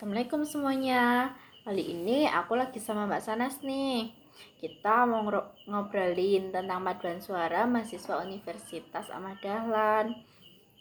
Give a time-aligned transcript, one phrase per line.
[0.00, 1.28] Assalamualaikum semuanya.
[1.60, 4.08] Kali ini aku lagi sama Mbak Sanas nih.
[4.56, 5.20] Kita mau
[5.68, 10.16] ngobrolin tentang paduan suara mahasiswa Universitas Ahmad Dahlan.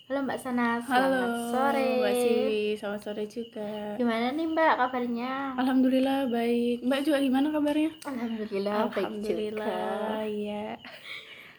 [0.07, 1.89] Halo Mbak Sanas, Halo, selamat sore.
[1.99, 3.71] Mbak Siwi, selamat sore juga.
[3.99, 5.31] Gimana nih Mbak kabarnya?
[5.59, 6.77] Alhamdulillah baik.
[6.87, 7.91] Mbak juga gimana kabarnya?
[8.07, 10.79] Alhamdulillah, baik Alhamdulillah, iya.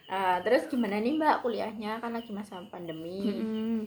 [0.09, 2.01] Uh, terus gimana nih Mbak kuliahnya?
[2.01, 3.21] Kan lagi masa pandemi.
[3.29, 3.77] Mm-hmm.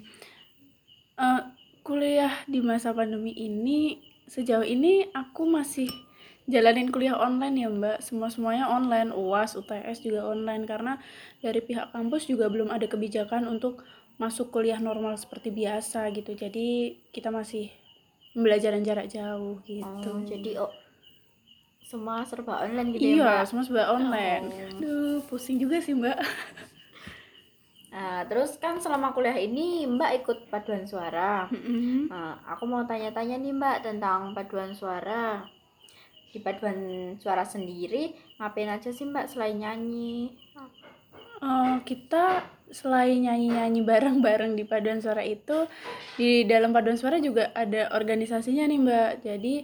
[1.18, 5.87] Uh, kuliah di masa pandemi ini sejauh ini aku masih
[6.48, 7.98] jalanin kuliah online ya Mbak.
[8.01, 10.97] Semua semuanya online, UAS, UTS juga online karena
[11.45, 13.84] dari pihak kampus juga belum ada kebijakan untuk
[14.16, 16.33] masuk kuliah normal seperti biasa gitu.
[16.33, 17.69] Jadi kita masih
[18.33, 20.09] pembelajaran jarak jauh gitu.
[20.09, 20.73] Oh, jadi oh
[21.84, 23.45] semua serba online gitu iya, ya Mbak?
[23.47, 24.45] semua serba online.
[24.48, 24.69] Oh.
[24.80, 26.19] Aduh, pusing juga sih Mbak.
[27.95, 31.47] Nah, terus kan selama kuliah ini Mbak ikut paduan suara.
[31.47, 32.11] Mm-hmm.
[32.11, 35.47] Nah, aku mau tanya-tanya nih Mbak tentang paduan suara.
[36.34, 38.11] Di paduan suara sendiri
[38.42, 40.34] ngapain aja sih Mbak selain nyanyi?
[41.39, 42.42] Uh, kita
[42.75, 45.70] selain nyanyi-nyanyi bareng-bareng di paduan suara itu
[46.19, 49.12] di dalam paduan suara juga ada organisasinya nih Mbak.
[49.23, 49.55] Jadi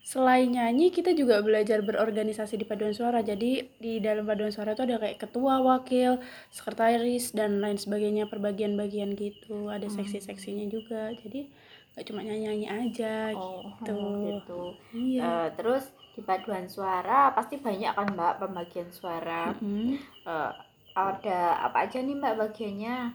[0.00, 3.20] selain nyanyi kita juga belajar berorganisasi di paduan suara.
[3.20, 6.18] Jadi di dalam paduan suara itu ada kayak ketua wakil
[6.50, 9.68] sekretaris dan lain sebagainya perbagian-bagian gitu.
[9.68, 9.96] Ada hmm.
[10.00, 11.12] seksi-seksinya juga.
[11.20, 11.46] Jadi
[11.94, 13.94] gak cuma nyanyi-nyanyi aja oh, gitu.
[13.94, 14.60] Oh, gitu.
[14.94, 15.22] Iya.
[15.22, 15.84] Uh, terus
[16.16, 19.54] di paduan suara pasti banyak kan mbak pembagian suara.
[19.54, 19.88] Mm -hmm.
[20.26, 20.52] uh,
[20.90, 23.14] ada apa aja nih mbak bagiannya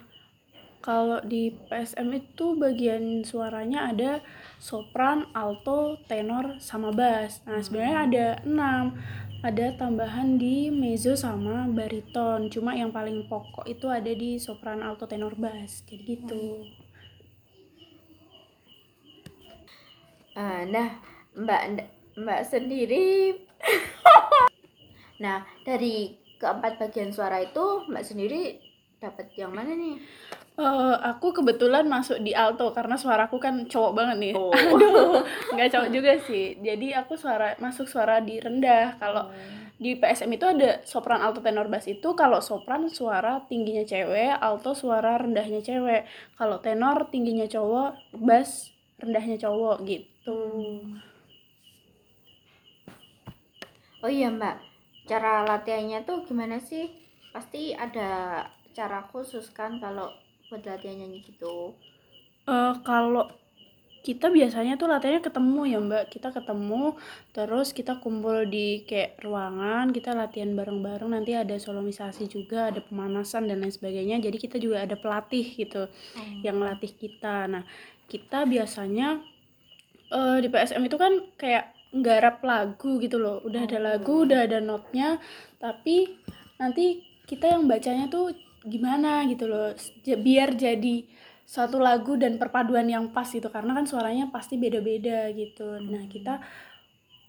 [0.86, 4.22] kalau di PSM itu bagian suaranya ada
[4.61, 7.41] sopran, alto, tenor, sama bass.
[7.50, 8.94] Nah, sebenarnya ada enam.
[9.41, 12.53] Ada tambahan di mezzo sama bariton.
[12.53, 15.81] Cuma yang paling pokok itu ada di sopran, alto, tenor, bass.
[15.89, 16.69] Jadi gitu.
[20.38, 21.02] Uh, nah,
[21.33, 21.63] Mbak
[22.13, 23.33] Mbak sendiri
[25.23, 28.62] Nah, dari keempat bagian suara itu Mbak sendiri
[29.02, 29.97] dapat yang mana nih?
[30.55, 34.33] Uh, aku kebetulan masuk di alto karena suaraku kan cowok banget nih.
[34.39, 34.55] Oh.
[34.71, 35.19] Aduh,
[35.51, 36.55] nggak cowok juga sih.
[36.63, 38.95] Jadi aku suara masuk suara di rendah.
[38.95, 39.75] Kalau hmm.
[39.75, 44.71] di PSM itu ada sopran, alto, tenor, bass itu kalau sopran suara tingginya cewek, alto
[44.71, 46.07] suara rendahnya cewek.
[46.39, 48.72] Kalau tenor tingginya cowok, bass
[49.03, 50.39] rendahnya cowok gitu.
[53.99, 54.55] Oh iya Mbak,
[55.11, 56.95] cara latihannya tuh gimana sih?
[57.35, 58.39] Pasti ada
[58.72, 60.16] cara khusus kan kalau
[60.50, 61.73] buat latihan nyanyi gitu?
[62.45, 63.29] Uh, kalau
[64.06, 66.13] kita biasanya tuh latihannya ketemu ya mbak.
[66.13, 66.94] Kita ketemu
[67.33, 71.09] terus kita kumpul di kayak ruangan kita latihan bareng-bareng.
[71.09, 74.22] Nanti ada solomisasi juga ada pemanasan dan lain sebagainya.
[74.22, 76.45] Jadi kita juga ada pelatih gitu hmm.
[76.45, 77.50] yang latih kita.
[77.50, 77.66] Nah
[78.05, 79.25] kita biasanya
[80.13, 83.41] uh, di PSM itu kan kayak nggarap lagu gitu loh.
[83.41, 84.25] Udah ada lagu oh.
[84.29, 85.17] udah ada notnya.
[85.57, 86.13] Tapi
[86.61, 91.06] nanti kita yang bacanya tuh gimana gitu loh biar jadi
[91.46, 93.48] satu lagu dan perpaduan yang pas gitu.
[93.53, 95.78] Karena kan suaranya pasti beda-beda gitu.
[95.78, 96.12] Nah hmm.
[96.12, 96.34] kita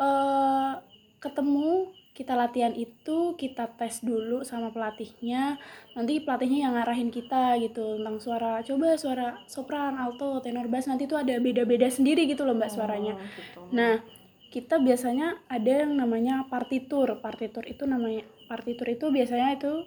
[0.01, 0.81] uh,
[1.21, 5.61] ketemu kita latihan itu kita tes dulu sama pelatihnya.
[5.93, 11.05] Nanti pelatihnya yang ngarahin kita gitu tentang suara coba suara sopran alto tenor bass nanti
[11.05, 13.21] tuh ada beda-beda sendiri gitu loh mbak suaranya.
[13.21, 13.61] oh, gitu.
[13.77, 14.01] nah
[14.49, 17.21] kita biasanya ada yang namanya partitur.
[17.21, 19.85] Partitur itu namanya partitur itu biasanya itu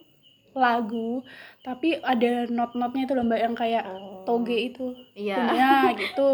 [0.56, 1.22] lagu
[1.62, 4.26] tapi ada not-notnya itu lomba yang kayak oh.
[4.26, 4.96] toge itu.
[5.14, 5.38] Iya.
[5.38, 6.30] Punya gitu.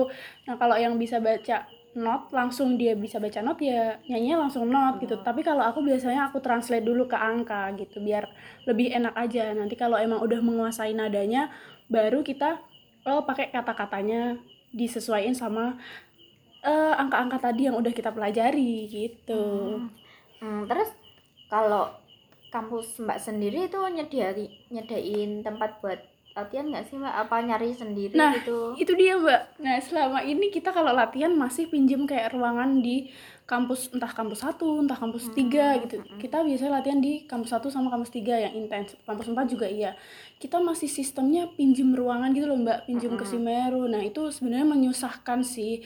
[0.48, 5.00] Nah kalau yang bisa baca not langsung dia bisa baca not ya nyanyinya langsung not
[5.00, 5.20] gitu.
[5.24, 8.28] Tapi kalau aku biasanya aku translate dulu ke angka gitu biar
[8.68, 9.52] lebih enak aja.
[9.56, 11.52] Nanti kalau emang udah menguasai nadanya
[11.88, 12.60] baru kita
[13.06, 14.40] oh pakai kata-katanya
[14.76, 15.80] disesuaikan sama
[16.66, 19.44] uh, angka-angka tadi yang udah kita pelajari gitu.
[19.80, 19.90] Hmm.
[20.44, 20.92] Hmm, terus
[21.48, 22.05] kalau
[22.54, 26.00] kampus Mbak sendiri itu nyediain nyediain tempat buat
[26.36, 27.16] latihan nggak sih Mbak?
[27.16, 28.76] Apa nyari sendiri nah, gitu?
[28.76, 29.42] itu dia Mbak.
[29.64, 33.08] Nah selama ini kita kalau latihan masih pinjem kayak ruangan di
[33.46, 35.36] kampus entah kampus satu, entah kampus hmm.
[35.38, 36.04] tiga gitu.
[36.04, 36.20] Hmm.
[36.20, 39.00] Kita biasanya latihan di kampus satu sama kampus tiga yang intens.
[39.08, 39.96] Kampus empat juga iya.
[40.36, 43.20] Kita masih sistemnya pinjem ruangan gitu loh Mbak, pinjem hmm.
[43.22, 43.84] ke Simeru.
[43.88, 45.86] Nah itu sebenarnya menyusahkan sih.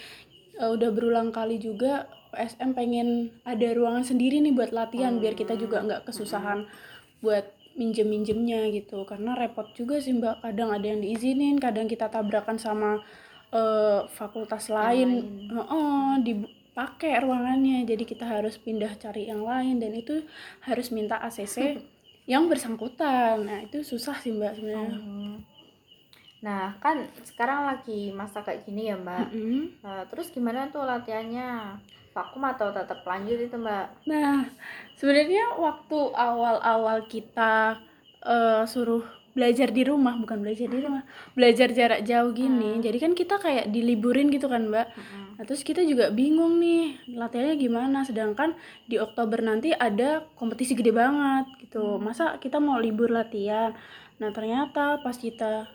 [0.59, 5.21] Uh, udah berulang kali juga PSM pengen ada ruangan sendiri nih buat latihan hmm.
[5.23, 7.23] biar kita juga nggak kesusahan hmm.
[7.23, 7.45] buat
[7.79, 12.59] minjem minjemnya gitu karena repot juga sih mbak kadang ada yang diizinin kadang kita tabrakan
[12.59, 12.99] sama
[13.55, 15.55] uh, fakultas lain, lain.
[15.55, 20.27] Uh, uh, dipakai ruangannya jadi kita harus pindah cari yang lain dan itu
[20.67, 21.79] harus minta ACC
[22.31, 25.35] yang bersangkutan nah itu susah sih mbak sebenarnya hmm.
[26.39, 29.25] Nah, kan sekarang lagi masa kayak gini ya, Mbak.
[29.35, 29.63] Mm-mm.
[29.83, 31.79] Nah, terus gimana tuh latihannya?
[32.09, 34.09] Vakum atau tetap lanjut itu, Mbak?
[34.09, 34.47] Nah,
[34.97, 37.77] sebenarnya waktu awal-awal kita
[38.23, 41.05] eh, suruh belajar di rumah, bukan belajar di rumah,
[41.37, 42.75] belajar jarak jauh gini.
[42.75, 42.83] Hmm.
[42.83, 44.87] Jadi kan kita kayak diliburin gitu kan, Mbak.
[44.89, 45.25] Mm-mm.
[45.37, 48.57] Nah, terus kita juga bingung nih latihannya gimana, sedangkan
[48.89, 52.01] di Oktober nanti ada kompetisi gede banget gitu.
[52.01, 53.71] Masa kita mau libur latihan?
[54.19, 55.69] Nah, ternyata pas kita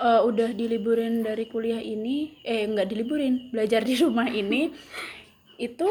[0.00, 4.70] eh, udah diliburin dari kuliah ini, eh nggak diliburin, belajar di rumah ini,
[5.56, 5.88] itu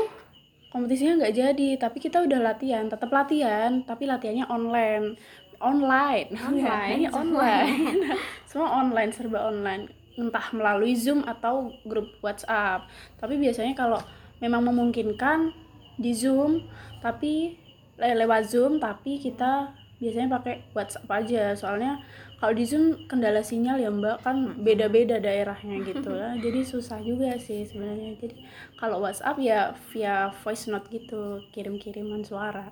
[0.69, 5.15] kompetisinya nggak jadi, tapi kita udah latihan, tetap latihan, tapi latihannya online,
[5.63, 7.21] online, Online, semua.
[7.41, 7.95] online,
[8.49, 9.83] semua online, serba online,
[10.19, 12.87] entah melalui Zoom atau grup WhatsApp.
[13.19, 13.99] Tapi biasanya kalau
[14.43, 15.55] memang memungkinkan
[15.95, 16.67] di Zoom,
[16.99, 17.55] tapi
[17.95, 22.03] le- lewat Zoom, tapi kita biasanya pakai WhatsApp aja, soalnya
[22.35, 26.35] kalau di Zoom kendala sinyal ya Mbak kan beda-beda daerahnya gitu ya.
[26.45, 28.19] Jadi susah juga sih sebenarnya.
[28.19, 28.35] Jadi
[28.75, 32.69] kalau WhatsApp ya via voice note gitu, kirim-kiriman suara.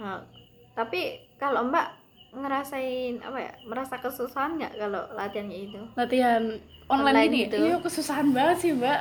[0.00, 0.24] Nah,
[0.72, 1.86] tapi kalau Mbak
[2.32, 3.52] ngerasain apa ya?
[3.64, 5.80] Merasa kesusahan nggak kalau latihannya itu?
[5.94, 6.42] Latihan
[6.88, 7.42] online, Online gini.
[7.44, 7.56] gitu.
[7.60, 9.00] Iya, kesusahan banget sih, Mbak.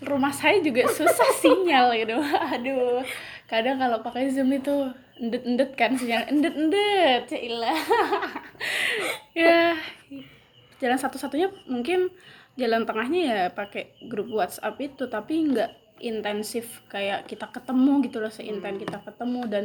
[0.00, 2.18] Rumah saya juga susah sinyal gitu.
[2.18, 3.02] Aduh.
[3.46, 4.74] Kadang kalau pakai Zoom itu
[5.20, 6.24] endet-endet kan sinyal.
[6.26, 7.28] Endet-endet.
[7.28, 7.80] Cailah.
[9.38, 9.76] ya.
[10.80, 12.08] Jalan satu-satunya mungkin
[12.56, 18.32] jalan tengahnya ya pakai grup WhatsApp itu, tapi nggak intensif kayak kita ketemu gitu loh,
[18.32, 19.64] seintens kita ketemu dan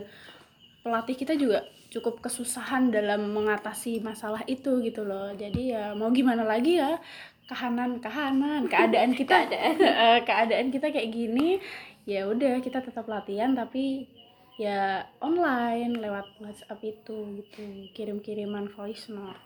[0.84, 6.44] pelatih kita juga cukup kesusahan dalam mengatasi masalah itu gitu loh jadi ya mau gimana
[6.44, 7.00] lagi ya
[7.48, 11.58] kahanan kahanan keadaan kita Eh, keadaan kita kayak gini
[12.06, 14.12] ya udah kita tetap latihan tapi
[14.56, 19.40] ya online lewat WhatsApp itu gitu kirim-kiriman voice note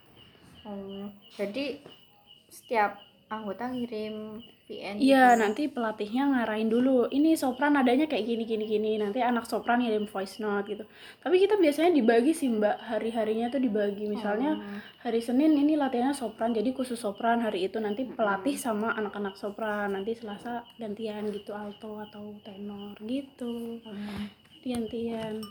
[0.61, 1.79] Oh, jadi
[2.47, 5.39] setiap anggota ngirim VN Iya, gitu.
[5.39, 7.07] nanti pelatihnya ngarahin dulu.
[7.07, 8.91] Ini sopran adanya kayak gini gini gini.
[8.97, 10.83] Nanti anak sopran ngirim voice note gitu.
[11.23, 12.77] Tapi kita biasanya dibagi sih, Mbak.
[12.85, 14.05] Hari-harinya tuh dibagi.
[14.05, 14.77] Misalnya Oh.
[14.99, 19.95] hari Senin ini latihannya sopran, jadi khusus sopran hari itu nanti pelatih sama anak-anak sopran.
[19.95, 23.79] Nanti Selasa gantian gitu alto atau tenor gitu.
[23.81, 24.27] Hmm.
[24.69, 25.41] Gantian.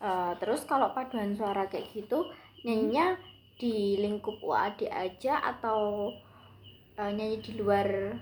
[0.00, 2.24] Eh, terus kalau paduan suara kayak gitu
[2.64, 3.20] nyanyinya
[3.60, 6.12] di lingkup UAD aja atau
[6.96, 8.16] eh, nyanyi di luar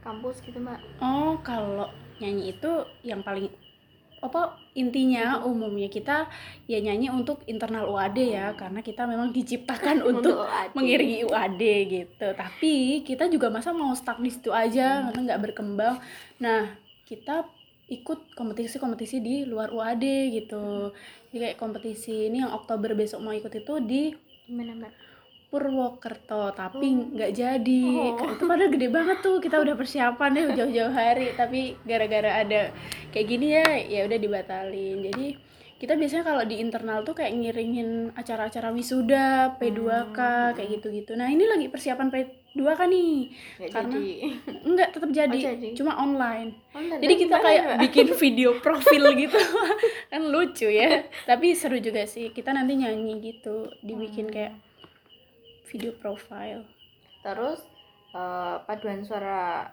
[0.00, 0.80] kampus gitu mbak?
[1.04, 1.88] Oh, kalau
[2.20, 2.70] nyanyi itu
[3.04, 3.52] yang paling
[4.18, 6.26] apa intinya umumnya kita
[6.66, 10.72] ya nyanyi untuk internal UAD ya karena kita memang diciptakan untuk UAD.
[10.72, 11.62] mengiringi UAD
[11.92, 12.28] gitu.
[12.32, 16.00] Tapi kita juga masa mau stuck di situ aja karena nggak berkembang.
[16.40, 16.72] Nah,
[17.04, 17.57] kita
[17.88, 20.04] ikut kompetisi-kompetisi di luar UAD
[20.36, 20.92] gitu.
[21.32, 24.12] Jadi kayak kompetisi ini yang Oktober besok mau ikut itu di
[24.48, 25.08] mbak?
[25.48, 27.84] Purwokerto tapi nggak jadi
[28.20, 28.36] Oh.
[28.36, 32.68] itu padahal gede banget tuh kita udah persiapan deh jauh-jauh hari tapi gara-gara ada
[33.08, 35.26] kayak gini ya ya udah dibatalin jadi
[35.80, 40.18] kita biasanya kalau di internal tuh kayak ngiringin acara-acara wisuda P2K
[40.52, 42.12] kayak gitu-gitu nah ini lagi persiapan
[42.50, 43.12] P2K nih
[43.54, 44.08] Nggak Karena- jadi.
[44.64, 45.68] enggak tetap jadi, Oh, jadi.
[45.72, 46.98] cuma online Online.
[46.98, 47.78] jadi kita kayak Mbak?
[47.80, 49.40] bikin video profil gitu
[50.08, 50.90] kan lucu ya
[51.24, 54.34] tapi seru juga sih kita nanti nyanyi gitu dibikin Hmm.
[54.34, 54.54] kayak
[55.66, 56.64] video profile
[57.18, 57.60] Terus
[58.10, 59.68] eh, paduan suara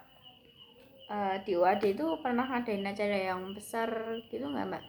[1.05, 3.87] eh, di UAD itu pernah ngadain acara yang besar
[4.25, 4.83] gitu nggak mbak?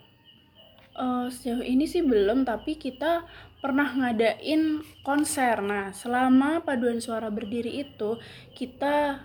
[0.96, 3.28] Eh, sejauh ini sih belum tapi kita
[3.60, 5.60] pernah ngadain konser.
[5.60, 8.16] Nah selama paduan suara berdiri itu
[8.56, 9.20] kita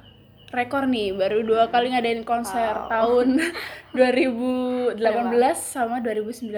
[0.52, 2.92] rekor nih baru dua kali ngadain konser Wow.
[2.92, 3.28] tahun
[3.96, 5.00] 2018
[5.56, 6.52] sama 2019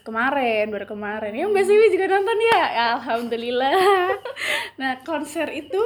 [0.00, 1.36] kemarin baru kemarin.
[1.36, 2.62] Ya Mbak Siwi juga nonton ya?
[2.72, 3.76] Ya, alhamdulillah.
[4.80, 5.78] Nah konser itu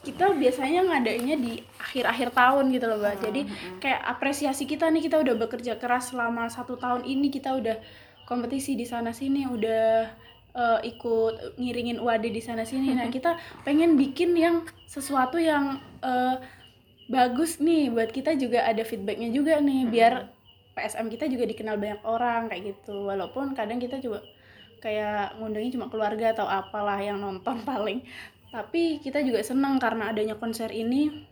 [0.00, 3.20] kita biasanya ngadainnya di akhir-akhir tahun gitu loh mbak.
[3.20, 3.40] Jadi
[3.80, 7.76] kayak apresiasi kita nih kita udah bekerja keras selama satu tahun ini kita udah
[8.24, 10.08] kompetisi di sana sini udah
[10.54, 12.92] eh, ikut ngiringin UAD di sana sini.
[12.96, 16.36] Nah kita pengen bikin yang sesuatu yang eh,
[17.08, 17.92] bagus nih.
[17.92, 20.32] Buat kita juga ada feedbacknya juga nih biar
[20.74, 23.06] PSM kita juga dikenal banyak orang kayak gitu.
[23.06, 24.24] Walaupun kadang kita juga
[24.82, 28.02] kayak ngundangnya cuma keluarga atau apalah yang nonton paling.
[28.54, 31.26] Tapi kita juga senang karena adanya konser ini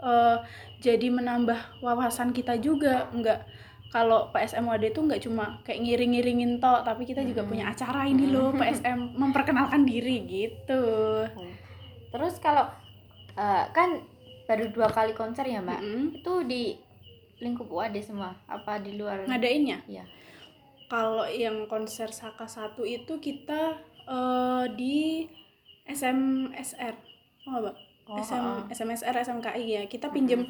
[0.00, 0.36] eh,
[0.80, 3.10] jadi menambah wawasan kita juga.
[3.12, 8.04] Nggak kalau PSM WAD itu nggak cuma kayak ngiring-ngiringin tok tapi kita juga punya acara
[8.04, 10.82] ini loh PSM memperkenalkan diri gitu
[12.08, 12.64] Terus kalau
[13.32, 14.00] eh, kan
[14.44, 15.76] baru dua kali konser ya mbak?
[15.78, 16.20] Mm-mm.
[16.20, 16.72] Itu di
[17.38, 18.32] lingkup UAD semua?
[18.44, 19.24] Apa di luar?
[19.24, 20.04] ngadainnya Iya.
[20.88, 25.28] kalau yang konser Saka satu itu kita eh, di
[25.84, 26.94] SMSR
[27.46, 27.76] oh mbak
[28.08, 28.72] Oh, SM, heeh.
[28.72, 30.48] SMSR SMKI ya kita pinjem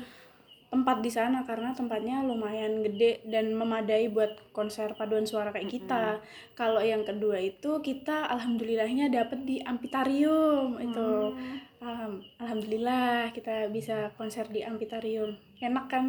[0.69, 6.21] tempat di sana karena tempatnya lumayan gede dan memadai buat konser paduan suara kayak kita.
[6.53, 11.11] Kalau yang kedua itu kita alhamdulillahnya dapet di Amphitheatrium itu.
[11.33, 11.57] Hmm.
[11.79, 15.33] Alham- alhamdulillah kita bisa konser di Amphitheatrium
[15.63, 16.05] enak kan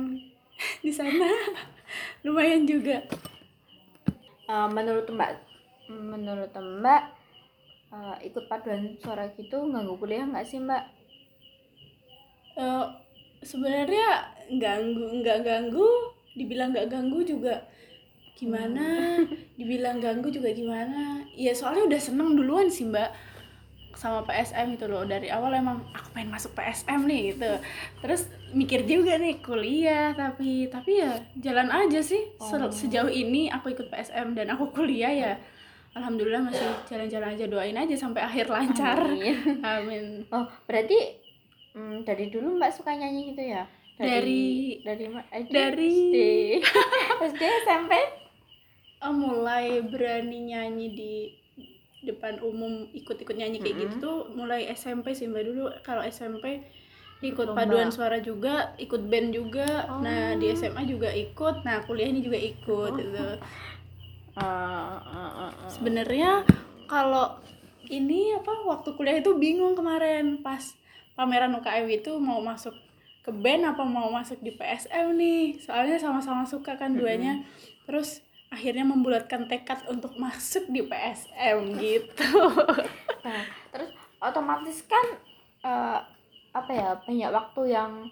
[0.85, 1.29] di sana?
[2.27, 2.99] Lumayan juga.
[4.49, 5.39] Eh, menurut mbak
[5.89, 7.03] menurut mbak
[7.95, 10.83] eh, ikut paduan suara gitu ganggu kuliah nggak sih mbak?
[12.59, 12.85] Eh,
[13.39, 15.85] sebenarnya ganggu nggak ganggu
[16.31, 17.61] dibilang nggak ganggu juga
[18.33, 19.19] gimana?
[19.53, 21.21] Dibilang ganggu juga gimana?
[21.29, 23.11] Ya soalnya udah seneng duluan sih mbak
[23.91, 25.03] sama PSM itu loh.
[25.03, 27.51] Dari awal emang aku pengen masuk PSM nih gitu.
[27.99, 32.31] Terus mikir juga nih kuliah tapi tapi ya jalan aja sih.
[32.39, 32.71] Se- Oh.
[32.71, 35.31] sejauh ini aku ikut PSM dan aku kuliah ya
[35.91, 37.43] alhamdulillah masih jalan-jalan aja.
[37.45, 39.03] Doain aja sampai akhir lancar.
[39.03, 39.59] Amin.
[39.59, 40.05] amin.
[40.31, 40.95] Oh berarti
[41.75, 43.67] mm, dari dulu mbak suka nyanyi gitu ya
[43.99, 46.15] Dari- dari ma- eh, dari- SD
[47.21, 47.91] SD SMP
[48.99, 51.13] Oh, mulai berani nyanyi di
[52.01, 54.03] depan umum ikut-ikut nyanyi kayak gitu Mm-mm.
[54.03, 56.63] tuh mulai SMP sih mbak dulu kalau SMP
[57.19, 57.63] ikut Lomba.
[57.63, 59.99] paduan suara juga ikut band juga Oh.
[59.99, 62.95] nah di SMA juga ikut nah kuliah ini juga ikut Oh.
[62.95, 63.35] gitu eh,
[64.39, 65.51] eh.
[65.69, 66.43] sebenarnya
[66.85, 67.35] kalau
[67.85, 70.63] ini apa waktu kuliah itu bingung kemarin pas
[71.13, 72.75] pameran UKM itu mau masuk
[73.23, 75.59] ke band apa mau masuk di PSM nih?
[75.59, 77.43] Soalnya sama-sama suka kan duanya.
[77.85, 82.33] Terus akhirnya membulatkan tekad untuk masuk di PSM gitu.
[83.19, 83.91] Nah, terus
[84.23, 85.03] otomatis kan
[85.59, 85.99] eh,
[86.55, 88.07] apa ya banyak waktu yang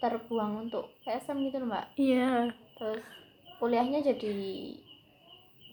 [0.00, 1.86] terbuang untuk PSM gitu loh mbak.
[2.00, 2.56] Iya.
[2.80, 3.04] Terus
[3.60, 4.40] kuliahnya jadi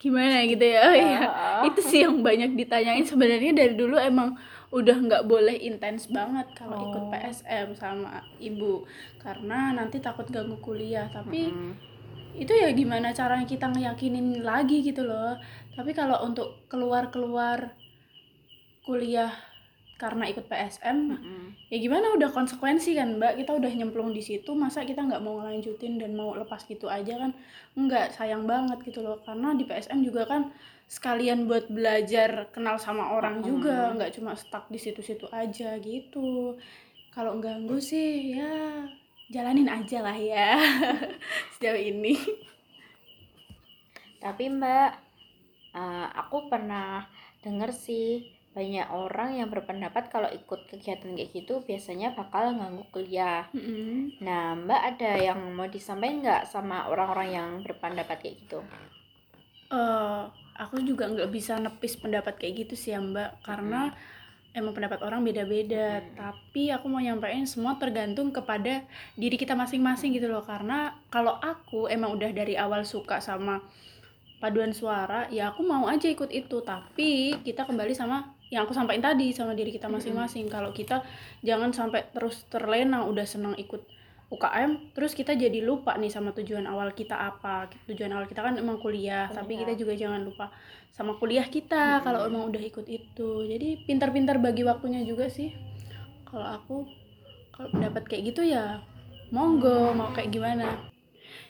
[0.04, 0.84] gimana gitu ya?
[0.92, 1.22] Iya.
[1.24, 3.08] eh, itu sih yang banyak ditanyain.
[3.08, 4.36] Sebenarnya dari dulu emang
[4.76, 7.12] udah nggak boleh intens banget kalau ikut Oh.
[7.16, 8.84] PSM sama ibu.
[9.24, 11.08] Karena nanti takut ganggu kuliah.
[11.08, 11.72] Tapi mm,
[12.36, 15.40] itu ya gimana caranya kita ngeyakinin lagi gitu loh.
[15.80, 17.72] Tapi kalau untuk keluar keluar
[18.84, 19.32] kuliah
[19.96, 23.40] karena ikut PSM mm, ya gimana udah konsekuensi kan mbak?
[23.40, 27.16] Kita udah nyemplung di situ masa kita nggak mau ngelanjutin dan mau lepas gitu aja
[27.16, 27.32] kan?
[27.80, 29.24] Nggak sayang banget gitu loh.
[29.24, 30.52] Karena di PSM juga kan
[30.86, 33.48] sekalian buat belajar kenal sama orang Mm-mm.
[33.48, 36.60] juga nggak cuma stuck di situ-situ aja gitu.
[37.16, 38.84] Kalau ganggu sih ya
[39.32, 40.60] jalanin aja lah ya
[41.56, 42.20] sejauh ini.
[44.20, 44.92] Tapi mbak
[45.72, 47.08] eh, aku pernah
[47.40, 53.44] denger sih banyak orang yang berpendapat kalau ikut kegiatan kayak gitu biasanya bakal ganggu kuliah.
[53.52, 54.16] Mm-mm.
[54.24, 58.64] nah mbak ada yang mau disampaikan nggak sama orang-orang yang berpendapat kayak gitu?
[59.76, 60.24] Eh,
[60.56, 63.92] aku juga nggak bisa nepis pendapat kayak gitu sih ya mbak karena
[64.56, 66.00] emang pendapat orang beda-beda.
[66.00, 66.16] Hmm.
[66.16, 68.88] tapi aku mau nyampein semua tergantung kepada
[69.20, 70.48] diri kita masing-masing gitu loh.
[70.48, 73.60] Karena kalau aku emang udah dari awal suka sama
[74.40, 76.64] paduan suara ya aku mau aja ikut itu.
[76.64, 80.46] Tapi kita kembali sama yang aku sampaikan tadi sama diri kita masing-masing.
[80.48, 81.02] Kalau kita
[81.42, 83.82] jangan sampai terus terlena udah senang ikut
[84.26, 87.70] UKM terus kita jadi lupa nih sama tujuan awal kita apa.
[87.90, 89.62] Tujuan awal kita kan emang kuliah tapi Kuliah.
[89.62, 90.50] kita juga jangan lupa
[90.96, 92.04] sama kuliah kita Mm-mm.
[92.06, 93.30] kalau emang udah ikut itu.
[93.46, 95.54] Jadi pintar-pintar bagi waktunya juga sih.
[96.26, 96.78] Kalau aku
[97.54, 98.82] kalau pendapat kayak gitu ya
[99.34, 100.90] monggo mau kayak gimana.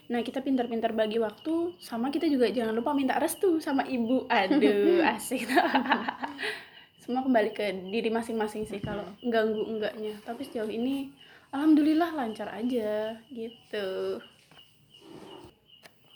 [0.05, 4.27] Nah kita pintar-pintar bagi waktu sama kita juga jangan lupa minta restu sama ibu.
[4.29, 5.47] Aduh asik
[7.05, 11.13] semua kembali ke diri masing-masing sih kalau ganggu enggaknya tapi sejauh ini
[11.53, 14.17] alhamdulillah lancar aja gitu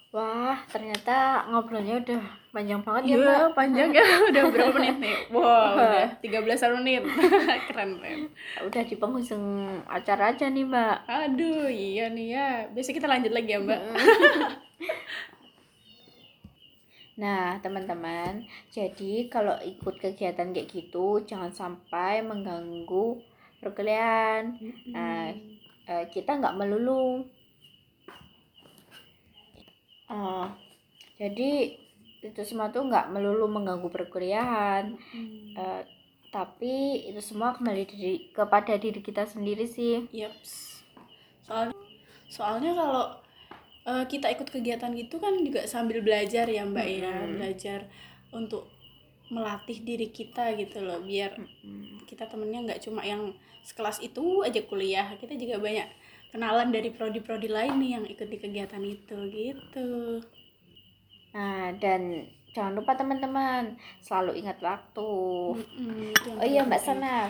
[0.10, 4.06] wah ternyata ngobrolnya udah panjang banget ya Iya, mbak panjang ya.
[4.34, 5.16] Udah berapa menit nih?
[5.30, 7.02] Wow, udah 13 menit.
[7.70, 8.20] keren, keren.
[8.66, 9.46] udah di penghujung
[9.86, 12.50] acara aja nih mbak Aduh, iya nih ya.
[12.74, 13.82] Besok kita lanjut lagi ya, Mbak.
[17.20, 23.20] Nah, teman-teman, jadi kalau ikut kegiatan kayak gitu, jangan sampai mengganggu
[23.60, 24.56] perkuliahan.
[24.96, 25.36] Nah,
[25.90, 27.26] Eh, kita nggak melulu.
[30.06, 30.48] Eh,
[31.18, 31.50] jadi
[32.22, 35.58] itu semua tuh nggak melulu mengganggu perkuliahan, Hmm.
[35.58, 35.82] Eh,
[36.30, 40.06] tapi itu semua kembali diri, kepada diri kita sendiri sih.
[40.14, 40.86] Yaps.
[41.50, 41.74] Soalnya
[42.30, 43.06] soalnya kalau
[43.90, 47.14] eh, kita ikut kegiatan gitu kan juga sambil belajar ya, Mbak ya.
[47.14, 47.34] Mm-mm.
[47.42, 47.80] Belajar
[48.30, 48.70] untuk
[49.34, 52.06] melatih diri kita gitu loh, biar Mm-mm.
[52.06, 53.34] kita temennya nggak cuma yang
[53.66, 55.86] sekelas itu aja kuliah kita juga banyak
[56.34, 59.90] kenalan dari prodi-prodi lain nih yang ikut di kegiatan itu gitu
[61.30, 65.12] Nah, dan Jangan lupa teman-teman, selalu ingat waktu.
[66.18, 66.82] Itu yang Oh iya Mbak.
[66.82, 67.30] Sana,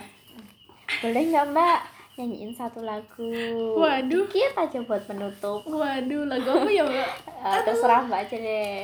[1.04, 1.80] boleh nggak Mbak
[2.20, 3.32] nyanyiin satu lagu?
[3.80, 4.28] Waduh.
[4.28, 5.64] Dikit aja buat penutup.
[5.64, 7.12] Waduh, lagu apa ya, Mbak?
[7.48, 8.84] Eh, terserah Mbak aja deh.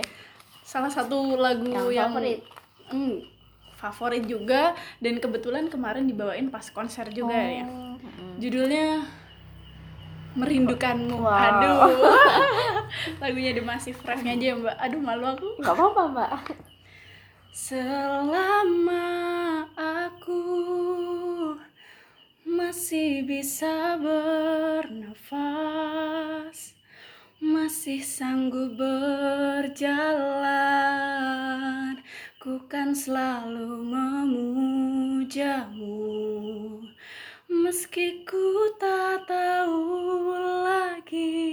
[0.63, 2.39] Salah satu lagu Yang yang, favorit.
[2.87, 3.15] Hmm,
[3.75, 4.71] favorit juga
[5.03, 7.67] dan kebetulan kemarin dibawain pas konser juga ya.
[7.67, 8.39] Oh, mm-mm.
[8.39, 9.03] Judulnya
[10.35, 11.15] Merindukanmu.
[11.19, 11.31] Wow.
[11.31, 11.79] Aduh.
[13.23, 14.75] Lagunya The Massive Refnya aja ya, Mbak.
[14.79, 15.47] Aduh, malu aku.
[15.59, 16.31] Nggak apa-apa Mbak.
[17.55, 19.07] Selama
[19.79, 20.43] aku
[22.55, 25.19] masih bisa bernafas,
[27.43, 29.99] masih sanggup berjalan,
[32.39, 35.99] ku kan selalu memujamu.
[37.51, 40.31] Meski ku tak tahu
[40.63, 41.43] lagi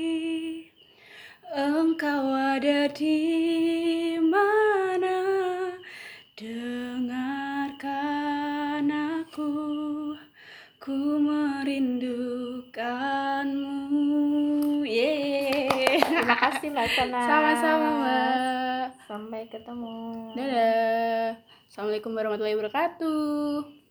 [1.50, 3.51] engkau ada di
[16.72, 16.88] Mbak.
[17.28, 18.84] Sama-sama, Mbak.
[19.04, 20.32] Sampai ketemu.
[20.32, 21.36] Dadah.
[21.68, 23.81] Assalamualaikum warahmatullahi wabarakatuh.